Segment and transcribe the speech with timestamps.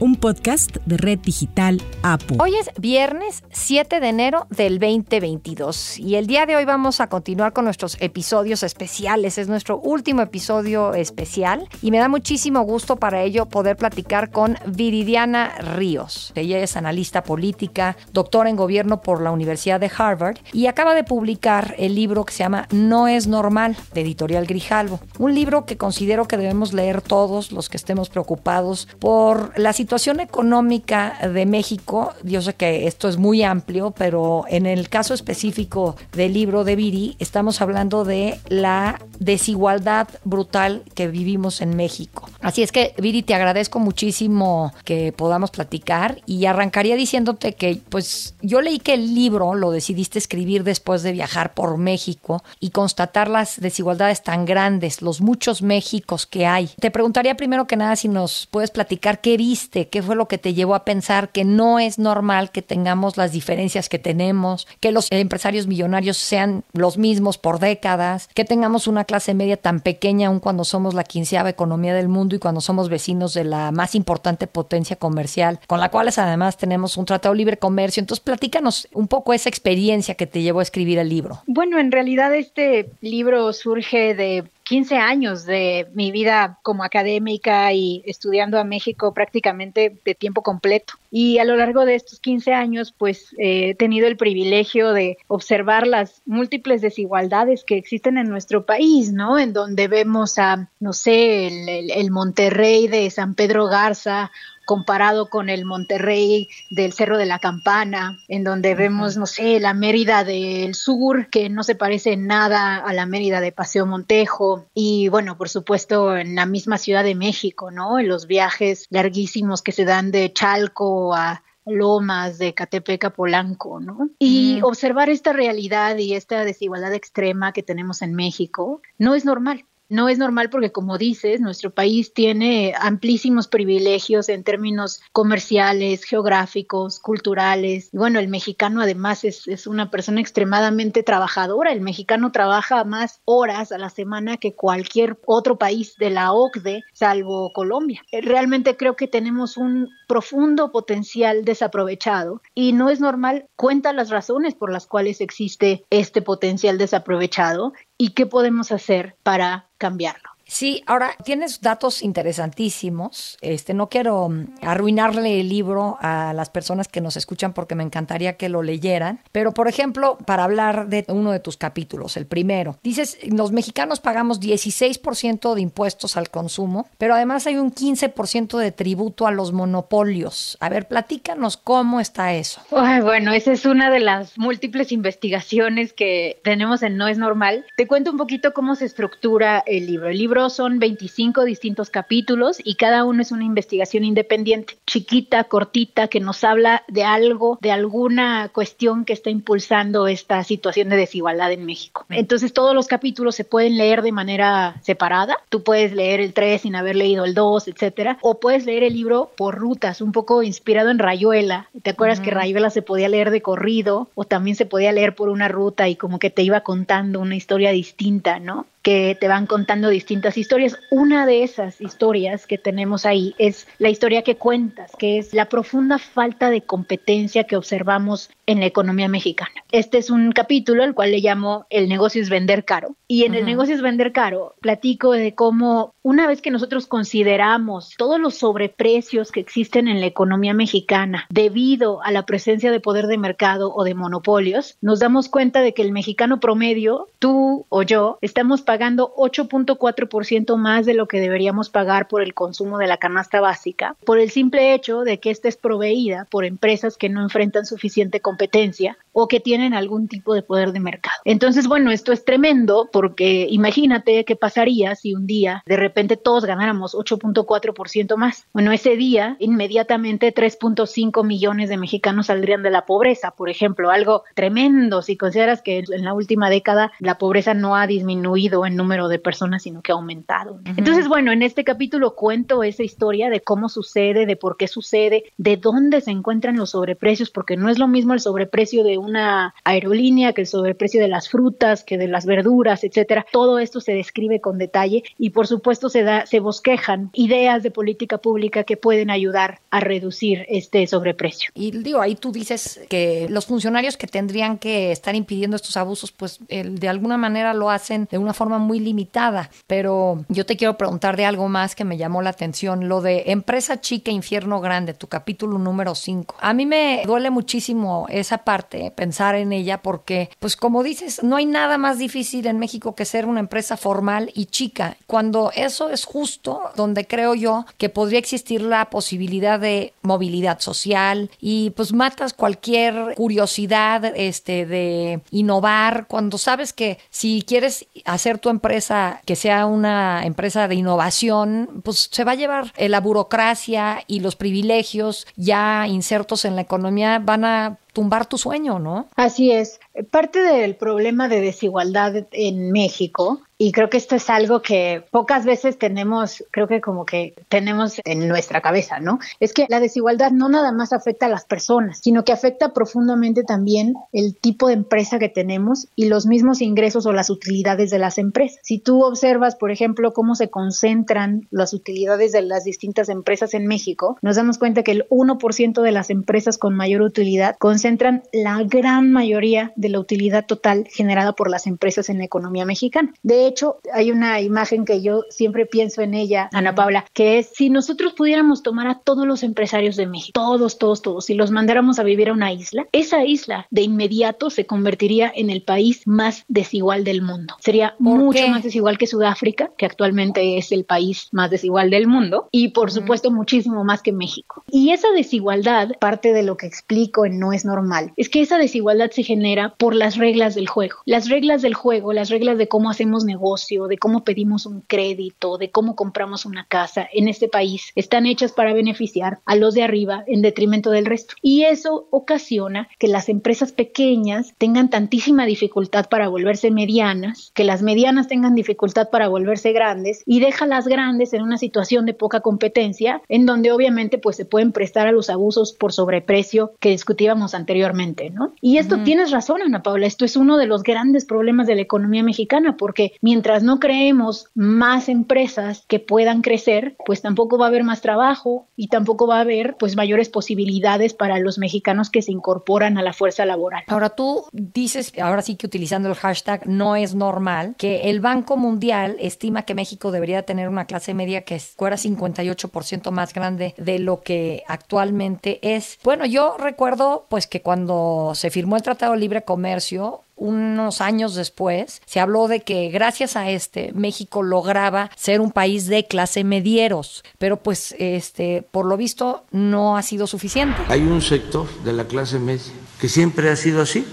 [0.00, 2.36] un podcast de Red Digital APO.
[2.38, 7.08] Hoy es viernes 7 de enero del 2022 y el día de hoy vamos a
[7.08, 9.38] continuar con nuestros episodios especiales.
[9.38, 14.56] Es nuestro último episodio especial y me da muchísimo gusto para ello poder platicar con
[14.66, 16.32] Viridiana Ríos.
[16.34, 21.04] Ella es analista política, doctora en gobierno por la Universidad de Harvard y acaba de
[21.04, 25.00] publicar el libro que se llama No es normal de Editorial Grijalvo.
[25.18, 29.87] Un libro que considero que debemos leer todos los que estemos preocupados por la situación
[29.88, 35.14] situación económica de México, yo sé que esto es muy amplio, pero en el caso
[35.14, 42.28] específico del libro de Viri, estamos hablando de la desigualdad brutal que vivimos en México.
[42.42, 48.34] Así es que, Viri, te agradezco muchísimo que podamos platicar y arrancaría diciéndote que, pues,
[48.42, 53.30] yo leí que el libro lo decidiste escribir después de viajar por México y constatar
[53.30, 56.70] las desigualdades tan grandes, los muchos Méxicos que hay.
[56.78, 60.38] Te preguntaría primero que nada si nos puedes platicar qué viste ¿Qué fue lo que
[60.38, 64.90] te llevó a pensar que no es normal que tengamos las diferencias que tenemos, que
[64.90, 70.28] los empresarios millonarios sean los mismos por décadas, que tengamos una clase media tan pequeña
[70.28, 73.94] aun cuando somos la quinceava economía del mundo y cuando somos vecinos de la más
[73.94, 78.00] importante potencia comercial, con la cual además tenemos un tratado de libre comercio?
[78.00, 81.42] Entonces, platícanos un poco esa experiencia que te llevó a escribir el libro.
[81.46, 88.02] Bueno, en realidad este libro surge de 15 años de mi vida como académica y
[88.04, 90.94] estudiando a México prácticamente de tiempo completo.
[91.10, 95.86] Y a lo largo de estos 15 años, pues he tenido el privilegio de observar
[95.86, 99.38] las múltiples desigualdades que existen en nuestro país, ¿no?
[99.38, 104.30] En donde vemos a, no sé, el Monterrey de San Pedro Garza
[104.68, 109.72] comparado con el Monterrey del Cerro de la Campana, en donde vemos, no sé, la
[109.72, 114.66] Mérida del Sur, que no se parece en nada a la Mérida de Paseo Montejo,
[114.74, 117.98] y bueno, por supuesto, en la misma Ciudad de México, ¿no?
[117.98, 123.80] En los viajes larguísimos que se dan de Chalco a Lomas, de Catepec a Polanco,
[123.80, 124.10] ¿no?
[124.18, 129.64] Y observar esta realidad y esta desigualdad extrema que tenemos en México no es normal.
[129.88, 137.00] No es normal porque, como dices, nuestro país tiene amplísimos privilegios en términos comerciales, geográficos,
[137.00, 137.88] culturales.
[137.92, 141.72] Y bueno, el mexicano además es, es, una persona extremadamente trabajadora.
[141.72, 146.84] El mexicano trabaja más horas a la semana que cualquier otro país de la OCDE,
[146.92, 148.02] salvo Colombia.
[148.12, 153.46] Eh, realmente creo que tenemos un profundo potencial desaprovechado y no es normal.
[153.56, 159.68] Cuenta las razones por las cuales existe este potencial desaprovechado y qué podemos hacer para
[159.76, 160.37] cambiarlo.
[160.48, 163.36] Sí, ahora tienes datos interesantísimos.
[163.42, 167.84] Este, no quiero mm, arruinarle el libro a las personas que nos escuchan porque me
[167.84, 169.20] encantaría que lo leyeran.
[169.30, 174.00] Pero, por ejemplo, para hablar de uno de tus capítulos, el primero, dices, los mexicanos
[174.00, 179.52] pagamos 16% de impuestos al consumo, pero además hay un 15% de tributo a los
[179.52, 180.56] monopolios.
[180.60, 182.62] A ver, platícanos cómo está eso.
[182.70, 187.66] bueno, esa es una de las múltiples investigaciones que tenemos en No es Normal.
[187.76, 190.08] Te cuento un poquito cómo se estructura el libro.
[190.08, 196.08] El libro son 25 distintos capítulos y cada uno es una investigación independiente, chiquita, cortita,
[196.08, 201.52] que nos habla de algo, de alguna cuestión que está impulsando esta situación de desigualdad
[201.52, 202.06] en México.
[202.10, 205.36] Entonces todos los capítulos se pueden leer de manera separada.
[205.48, 208.94] Tú puedes leer el 3 sin haber leído el 2, etcétera, o puedes leer el
[208.94, 211.68] libro por rutas, un poco inspirado en Rayuela.
[211.82, 215.28] ¿Te acuerdas que Rayuela se podía leer de corrido o también se podía leer por
[215.28, 218.66] una ruta y como que te iba contando una historia distinta, ¿no?
[218.88, 220.78] Que te van contando distintas historias.
[220.90, 225.44] Una de esas historias que tenemos ahí es la historia que cuentas, que es la
[225.44, 229.62] profunda falta de competencia que observamos en la economía mexicana.
[229.72, 232.96] Este es un capítulo al cual le llamo El negocio es vender caro.
[233.06, 237.94] Y en el negocio es vender caro platico de cómo una vez que nosotros consideramos
[237.98, 243.06] todos los sobreprecios que existen en la economía mexicana debido a la presencia de poder
[243.06, 247.82] de mercado o de monopolios, nos damos cuenta de que el mexicano promedio, tú o
[247.82, 252.96] yo, estamos pagando 8.4% más de lo que deberíamos pagar por el consumo de la
[252.96, 257.22] canasta básica, por el simple hecho de que esta es proveída por empresas que no
[257.22, 261.16] enfrentan suficiente competencia competencia o que tienen algún tipo de poder de mercado.
[261.24, 266.44] Entonces, bueno, esto es tremendo porque imagínate qué pasaría si un día de repente todos
[266.44, 268.46] ganáramos 8.4% más.
[268.52, 274.22] Bueno, ese día inmediatamente 3.5 millones de mexicanos saldrían de la pobreza, por ejemplo, algo
[274.36, 279.08] tremendo si consideras que en la última década la pobreza no ha disminuido en número
[279.08, 280.60] de personas, sino que ha aumentado.
[280.76, 285.24] Entonces, bueno, en este capítulo cuento esa historia de cómo sucede, de por qué sucede,
[285.38, 289.08] de dónde se encuentran los sobreprecios, porque no es lo mismo el sobreprecio de un
[289.08, 293.26] una aerolínea, que el sobreprecio de las frutas, que de las verduras, etcétera.
[293.32, 297.70] Todo esto se describe con detalle y por supuesto se da se bosquejan ideas de
[297.70, 301.50] política pública que pueden ayudar a reducir este sobreprecio.
[301.54, 306.12] Y digo, ahí tú dices que los funcionarios que tendrían que estar impidiendo estos abusos,
[306.12, 310.76] pues de alguna manera lo hacen de una forma muy limitada, pero yo te quiero
[310.76, 314.94] preguntar de algo más que me llamó la atención, lo de empresa chica, infierno grande,
[314.94, 316.36] tu capítulo número 5.
[316.40, 321.36] A mí me duele muchísimo esa parte, pensar en ella porque, pues como dices, no
[321.36, 324.96] hay nada más difícil en México que ser una empresa formal y chica.
[325.06, 331.30] Cuando eso es justo, donde creo yo que podría existir la posibilidad de movilidad social
[331.40, 338.48] y pues matas cualquier curiosidad este de innovar cuando sabes que si quieres hacer tu
[338.48, 344.20] empresa que sea una empresa de innovación, pues se va a llevar la burocracia y
[344.20, 349.08] los privilegios ya insertos en la economía van a tumbar tu sueño, ¿no?
[349.16, 349.80] Así es.
[350.10, 355.44] Parte del problema de desigualdad en México y creo que esto es algo que pocas
[355.44, 359.18] veces tenemos, creo que como que tenemos en nuestra cabeza, ¿no?
[359.40, 363.42] Es que la desigualdad no nada más afecta a las personas, sino que afecta profundamente
[363.42, 367.98] también el tipo de empresa que tenemos y los mismos ingresos o las utilidades de
[367.98, 368.60] las empresas.
[368.62, 373.66] Si tú observas, por ejemplo, cómo se concentran las utilidades de las distintas empresas en
[373.66, 378.62] México, nos damos cuenta que el 1% de las empresas con mayor utilidad concentran la
[378.62, 383.12] gran mayoría de la utilidad total generada por las empresas en la economía mexicana.
[383.22, 387.50] De hecho, hay una imagen que yo siempre pienso en ella, Ana Paula, que es
[387.54, 391.50] si nosotros pudiéramos tomar a todos los empresarios de México, todos, todos, todos, y los
[391.50, 396.06] mandáramos a vivir a una isla, esa isla de inmediato se convertiría en el país
[396.06, 397.54] más desigual del mundo.
[397.60, 402.48] Sería mucho más desigual que Sudáfrica, que actualmente es el país más desigual del mundo,
[402.50, 404.64] y por supuesto muchísimo más que México.
[404.70, 408.58] Y esa desigualdad, parte de lo que explico en No es normal, es que esa
[408.58, 410.96] desigualdad se genera por las reglas del juego.
[411.04, 415.58] Las reglas del juego, las reglas de cómo hacemos negocios, de cómo pedimos un crédito,
[415.58, 419.82] de cómo compramos una casa en este país, están hechas para beneficiar a los de
[419.82, 421.34] arriba en detrimento del resto.
[421.42, 427.82] Y eso ocasiona que las empresas pequeñas tengan tantísima dificultad para volverse medianas, que las
[427.82, 432.14] medianas tengan dificultad para volverse grandes y deja a las grandes en una situación de
[432.14, 436.90] poca competencia, en donde obviamente pues se pueden prestar a los abusos por sobreprecio que
[436.90, 438.52] discutíamos anteriormente, ¿no?
[438.60, 441.82] Y esto tienes razón, Ana Paula, esto es uno de los grandes problemas de la
[441.82, 447.68] economía mexicana, porque mientras no creemos más empresas que puedan crecer, pues tampoco va a
[447.68, 452.22] haber más trabajo y tampoco va a haber pues mayores posibilidades para los mexicanos que
[452.22, 453.84] se incorporan a la fuerza laboral.
[453.88, 458.56] Ahora tú dices, ahora sí que utilizando el hashtag no es normal, que el Banco
[458.56, 463.98] Mundial estima que México debería tener una clase media que fuera 58% más grande de
[463.98, 465.98] lo que actualmente es.
[466.02, 472.02] Bueno, yo recuerdo pues que cuando se firmó el Tratado Libre Comercio, unos años después,
[472.04, 477.24] se habló de que gracias a este México lograba ser un país de clase medieros,
[477.38, 480.82] pero pues este por lo visto no ha sido suficiente.
[480.88, 484.04] Hay un sector de la clase media que siempre ha sido así,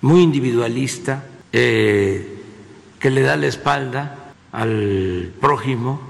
[0.00, 2.42] muy individualista, eh,
[2.98, 6.00] que le da la espalda al prójimo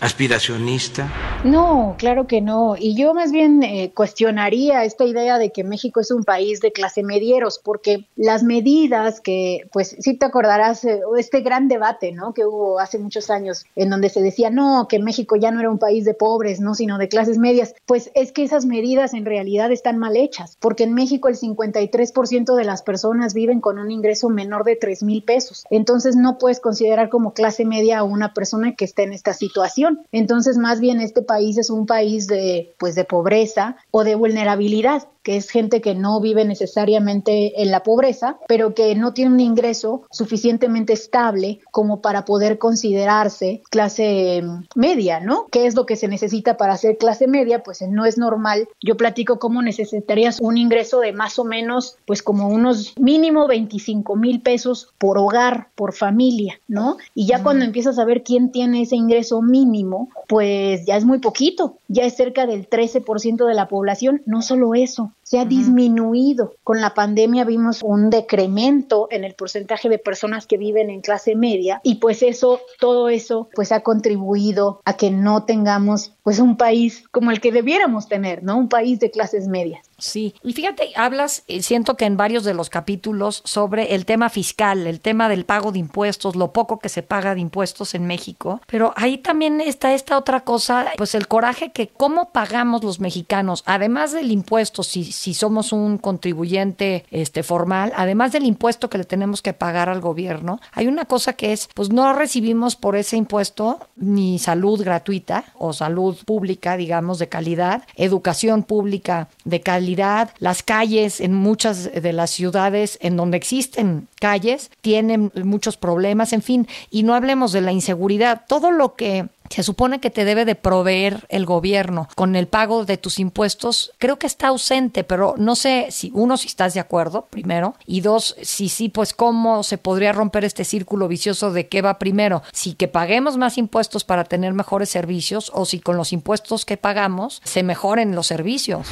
[0.00, 1.08] aspiracionista?
[1.44, 2.74] No, claro que no.
[2.78, 6.72] Y yo más bien eh, cuestionaría esta idea de que México es un país de
[6.72, 12.32] clase medieros, porque las medidas que, pues sí te acordarás, eh, este gran debate, ¿no?
[12.32, 15.70] Que hubo hace muchos años, en donde se decía, no, que México ya no era
[15.70, 16.74] un país de pobres, ¿no?
[16.74, 17.74] Sino de clases medias.
[17.84, 22.56] Pues es que esas medidas en realidad están mal hechas, porque en México el 53%
[22.56, 25.66] de las personas viven con un ingreso menor de 3 mil pesos.
[25.68, 30.06] Entonces no puedes considerar como clase media a una persona que está en esta situación.
[30.10, 35.36] Entonces, más bien este es un país de pues de pobreza o de vulnerabilidad que
[35.36, 40.02] es gente que no vive necesariamente en la pobreza, pero que no tiene un ingreso
[40.10, 44.44] suficientemente estable como para poder considerarse clase
[44.76, 45.46] media, ¿no?
[45.50, 47.62] ¿Qué es lo que se necesita para ser clase media?
[47.62, 48.68] Pues no es normal.
[48.82, 54.16] Yo platico cómo necesitarías un ingreso de más o menos, pues como unos mínimo 25
[54.16, 56.98] mil pesos por hogar, por familia, ¿no?
[57.14, 61.18] Y ya cuando empiezas a ver quién tiene ese ingreso mínimo, pues ya es muy
[61.18, 66.54] poquito, ya es cerca del 13% de la población, no solo eso, se ha disminuido.
[66.62, 71.34] Con la pandemia vimos un decremento en el porcentaje de personas que viven en clase
[71.34, 76.56] media y pues eso, todo eso, pues ha contribuido a que no tengamos pues un
[76.56, 78.56] país como el que debiéramos tener, ¿no?
[78.56, 79.84] Un país de clases medias.
[79.98, 84.28] Sí, y fíjate, hablas, eh, siento que en varios de los capítulos sobre el tema
[84.28, 88.06] fiscal, el tema del pago de impuestos, lo poco que se paga de impuestos en
[88.06, 93.00] México, pero ahí también está esta otra cosa, pues el coraje que cómo pagamos los
[93.00, 98.98] mexicanos, además del impuesto, si, si somos un contribuyente este, formal, además del impuesto que
[98.98, 102.94] le tenemos que pagar al gobierno, hay una cosa que es, pues no recibimos por
[102.94, 110.28] ese impuesto ni salud gratuita o salud pública, digamos, de calidad, educación pública de calidad,
[110.40, 116.42] las calles en muchas de las ciudades en donde existen calles tienen muchos problemas, en
[116.42, 120.44] fin, y no hablemos de la inseguridad, todo lo que se supone que te debe
[120.44, 125.34] de proveer el gobierno con el pago de tus impuestos, creo que está ausente, pero
[125.38, 129.62] no sé si uno si estás de acuerdo, primero, y dos, si sí, pues cómo
[129.62, 134.04] se podría romper este círculo vicioso de qué va primero, si que paguemos más impuestos
[134.04, 138.88] para tener mejores servicios o si con los impuestos que pagamos se mejoren los servicios.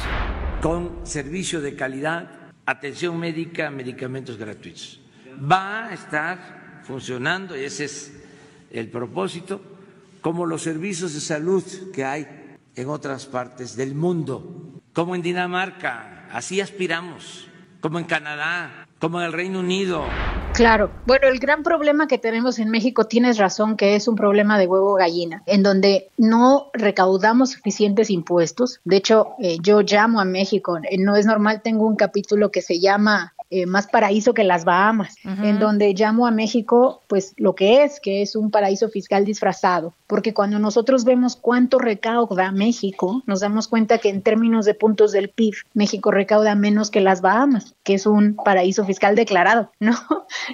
[0.61, 2.29] Con servicio de calidad,
[2.65, 4.99] atención médica, medicamentos gratuitos.
[5.51, 8.13] Va a estar funcionando, y ese es
[8.71, 9.61] el propósito,
[10.23, 11.63] como los servicios de salud
[11.93, 17.49] que hay en otras partes del mundo, como en Dinamarca, así aspiramos,
[17.81, 20.05] como en Canadá, como en el Reino Unido.
[20.53, 20.91] Claro.
[21.05, 24.65] Bueno, el gran problema que tenemos en México, tienes razón, que es un problema de
[24.65, 28.79] huevo gallina, en donde no recaudamos suficientes impuestos.
[28.85, 32.61] De hecho, eh, yo llamo a México, eh, no es normal, tengo un capítulo que
[32.61, 37.53] se llama eh, más paraíso que las Bahamas, en donde llamo a México pues lo
[37.53, 43.21] que es, que es un paraíso fiscal disfrazado, porque cuando nosotros vemos cuánto recauda México,
[43.27, 47.21] nos damos cuenta que en términos de puntos del PIB, México recauda menos que las
[47.21, 49.93] Bahamas, que es un paraíso fiscal declarado, ¿no?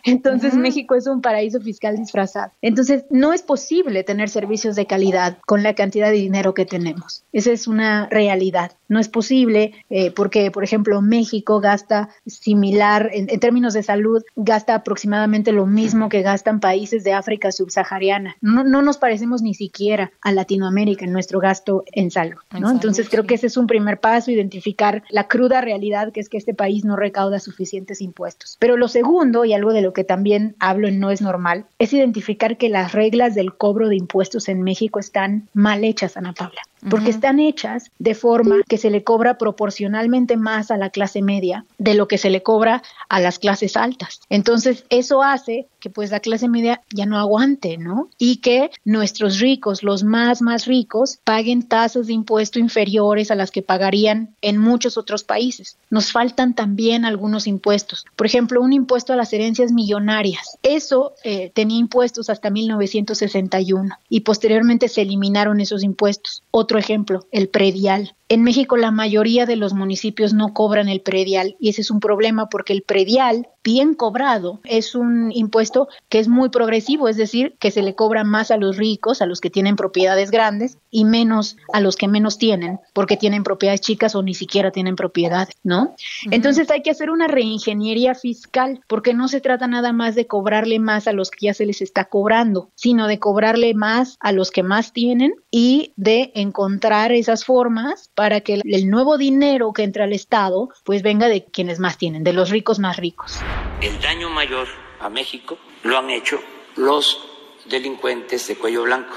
[0.03, 2.51] Entonces México es un paraíso fiscal disfrazado.
[2.61, 7.23] Entonces no es posible tener servicios de calidad con la cantidad de dinero que tenemos.
[7.31, 8.73] Esa es una realidad.
[8.89, 14.75] No es posible eh, porque, por ejemplo, México gasta similar en, términos de salud, gasta
[14.75, 18.35] aproximadamente lo mismo que gastan países de África subsahariana.
[18.41, 22.71] No, no nos parecemos ni siquiera a Latinoamérica en nuestro gasto en salud, ¿no?
[22.71, 26.37] Entonces creo que ese es un primer paso, identificar la cruda realidad que es que
[26.37, 28.57] este país no recauda suficientes impuestos.
[28.59, 31.93] Pero lo segundo, y algo de lo que también hablo en No es normal, es
[31.93, 36.61] identificar que las reglas del cobro de impuestos en México están mal hechas, Ana Paula
[36.89, 41.65] porque están hechas de forma que se le cobra proporcionalmente más a la clase media
[41.77, 44.21] de lo que se le cobra a las clases altas.
[44.29, 48.09] Entonces, eso hace que pues la clase media ya no aguante, ¿no?
[48.17, 53.51] Y que nuestros ricos, los más, más ricos, paguen tasas de impuesto inferiores a las
[53.51, 55.77] que pagarían en muchos otros países.
[55.89, 58.05] Nos faltan también algunos impuestos.
[58.15, 60.57] Por ejemplo, un impuesto a las herencias millonarias.
[60.63, 66.43] Eso eh, tenía impuestos hasta 1961 y posteriormente se eliminaron esos impuestos.
[66.51, 68.15] Otro ejemplo, el predial.
[68.31, 71.99] En México la mayoría de los municipios no cobran el predial y ese es un
[71.99, 77.55] problema porque el predial bien cobrado es un impuesto que es muy progresivo, es decir,
[77.59, 81.05] que se le cobra más a los ricos, a los que tienen propiedades grandes y
[81.05, 85.55] menos a los que menos tienen porque tienen propiedades chicas o ni siquiera tienen propiedades,
[85.63, 85.95] ¿no?
[86.29, 90.79] Entonces hay que hacer una reingeniería fiscal porque no se trata nada más de cobrarle
[90.79, 94.51] más a los que ya se les está cobrando, sino de cobrarle más a los
[94.51, 100.03] que más tienen y de encontrar esas formas para que el nuevo dinero que entra
[100.03, 103.39] al Estado pues venga de quienes más tienen, de los ricos más ricos.
[103.79, 104.67] El daño mayor
[104.99, 106.37] a México lo han hecho
[106.75, 107.25] los
[107.69, 109.15] delincuentes de cuello blanco,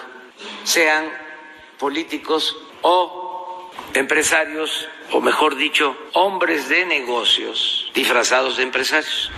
[0.63, 1.07] sean
[1.81, 9.33] políticos o empresarios, o mejor dicho, hombres de negocios disfrazados de empresarios.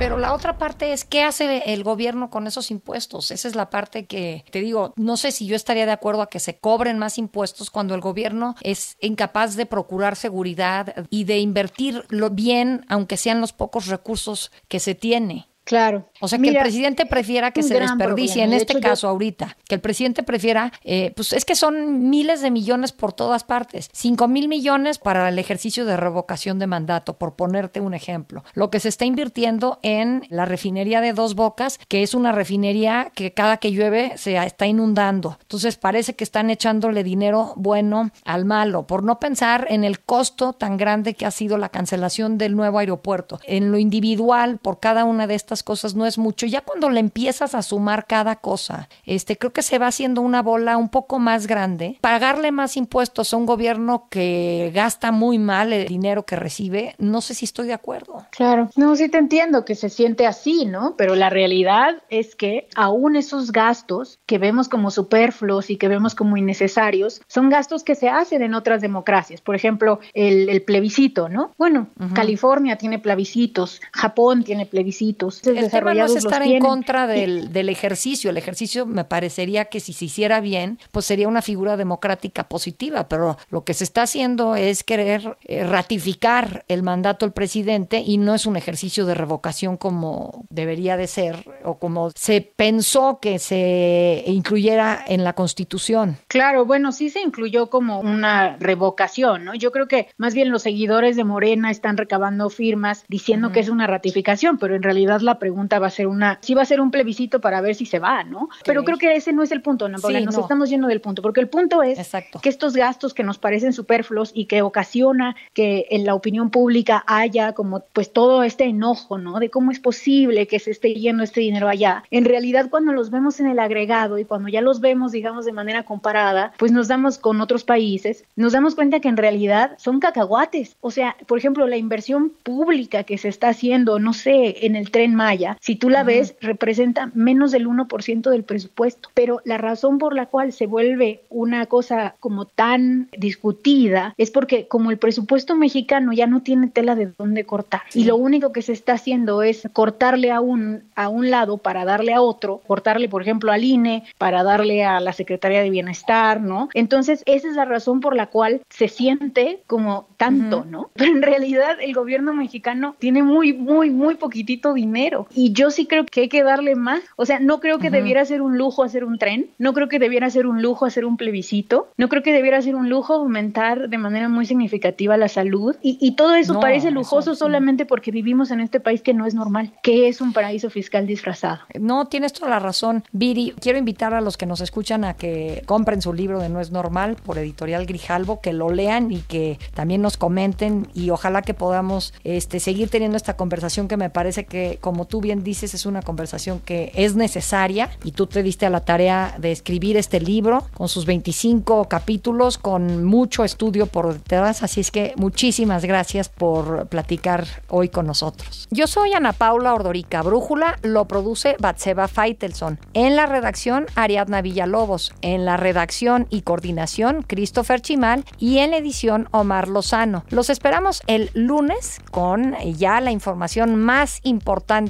[0.00, 3.30] Pero la otra parte es qué hace el gobierno con esos impuestos.
[3.30, 6.30] Esa es la parte que te digo, no sé si yo estaría de acuerdo a
[6.30, 11.40] que se cobren más impuestos cuando el gobierno es incapaz de procurar seguridad y de
[11.40, 15.49] invertir bien, aunque sean los pocos recursos que se tiene.
[15.70, 16.10] Claro.
[16.20, 19.80] O sea, que el presidente prefiera que se desperdicie, en este caso ahorita, que el
[19.80, 24.48] presidente prefiera, eh, pues es que son miles de millones por todas partes, cinco mil
[24.48, 28.42] millones para el ejercicio de revocación de mandato, por ponerte un ejemplo.
[28.54, 33.12] Lo que se está invirtiendo en la refinería de Dos Bocas, que es una refinería
[33.14, 35.38] que cada que llueve se está inundando.
[35.42, 40.52] Entonces parece que están echándole dinero bueno al malo, por no pensar en el costo
[40.52, 45.04] tan grande que ha sido la cancelación del nuevo aeropuerto, en lo individual por cada
[45.04, 46.46] una de estas esas cosas no es mucho.
[46.46, 50.42] Ya cuando le empiezas a sumar cada cosa, este, creo que se va haciendo una
[50.42, 51.98] bola un poco más grande.
[52.00, 57.20] Pagarle más impuestos a un gobierno que gasta muy mal el dinero que recibe, no
[57.20, 58.24] sé si estoy de acuerdo.
[58.30, 60.94] Claro, no, sí te entiendo que se siente así, ¿no?
[60.96, 66.14] Pero la realidad es que aún esos gastos que vemos como superfluos y que vemos
[66.14, 69.42] como innecesarios, son gastos que se hacen en otras democracias.
[69.42, 71.52] Por ejemplo, el, plebiscito, ¿no?
[71.58, 75.40] Bueno, California tiene plebiscitos, Japón tiene plebiscitos.
[75.56, 78.30] El tema no es estar en contra del, del ejercicio.
[78.30, 83.08] El ejercicio me parecería que si se hiciera bien, pues sería una figura democrática positiva,
[83.08, 88.18] pero lo que se está haciendo es querer eh, ratificar el mandato del presidente y
[88.18, 93.38] no es un ejercicio de revocación como debería de ser o como se pensó que
[93.38, 96.16] se incluyera en la Constitución.
[96.28, 99.54] Claro, bueno, sí se incluyó como una revocación, ¿no?
[99.54, 103.68] Yo creo que más bien los seguidores de Morena están recabando firmas diciendo que es
[103.68, 106.80] una ratificación, pero en realidad la pregunta va a ser una, sí va a ser
[106.80, 108.48] un plebiscito para ver si se va, ¿no?
[108.64, 109.98] Pero creo que ese no es el punto, ¿no?
[109.98, 111.98] Porque nos estamos yendo del punto, porque el punto es
[112.42, 117.04] que estos gastos que nos parecen superfluos y que ocasiona que en la opinión pública
[117.06, 119.38] haya como pues todo este enojo, ¿no?
[119.38, 122.04] De cómo es posible que se esté yendo este dinero allá.
[122.10, 125.52] En realidad cuando los vemos en el agregado y cuando ya los vemos, digamos, de
[125.52, 130.00] manera comparada, pues nos damos con otros países, nos damos cuenta que en realidad son
[130.00, 130.76] cacahuates.
[130.80, 134.90] O sea, por ejemplo, la inversión pública que se está haciendo, no sé, en el
[134.90, 139.10] tren Maya, si tú la ves, representa menos del 1% del presupuesto.
[139.12, 144.66] Pero la razón por la cual se vuelve una cosa como tan discutida es porque
[144.66, 148.62] como el presupuesto mexicano ya no tiene tela de dónde cortar y lo único que
[148.62, 153.08] se está haciendo es cortarle a un, a un lado para darle a otro, cortarle
[153.08, 156.70] por ejemplo al INE para darle a la Secretaría de Bienestar, ¿no?
[156.72, 160.90] Entonces esa es la razón por la cual se siente como tanto, ¿no?
[160.94, 165.86] Pero en realidad el gobierno mexicano tiene muy, muy, muy poquitito dinero y yo sí
[165.86, 168.82] creo que hay que darle más, o sea, no creo que debiera ser un lujo
[168.82, 172.22] hacer un tren, no creo que debiera ser un lujo hacer un plebiscito, no creo
[172.22, 175.76] que debiera ser un lujo aumentar de manera muy significativa la salud.
[175.82, 179.72] Y, todo eso parece lujoso solamente porque vivimos en este país que no es normal,
[179.82, 181.60] que es un paraíso fiscal disfrazado.
[181.78, 183.54] No, tienes toda la razón, Viri.
[183.60, 186.72] Quiero invitar a los que nos escuchan a que compren su libro de No es
[186.72, 191.54] normal por editorial Grijalvo, que lo lean y que también nos comenten y ojalá que
[191.54, 195.86] podamos este, seguir teniendo esta conversación que me parece que, como tú bien dices, es
[195.86, 200.20] una conversación que es necesaria y tú te diste a la tarea de escribir este
[200.20, 204.62] libro con sus 25 capítulos, con mucho estudio por detrás.
[204.62, 208.68] Así es que muchísimas gracias por platicar hoy con nosotros.
[208.70, 210.22] Yo soy Ana Paula Ordorica.
[210.22, 212.78] Brújula lo produce Batseba Feitelson.
[212.94, 215.12] En la redacción, Ariadna Villalobos.
[215.22, 218.24] En la redacción y coordinación, Christopher Chimal.
[218.38, 220.24] Y en la edición, Omar Lozano.
[220.30, 224.89] Los esperamos el lunes con ya la información más importante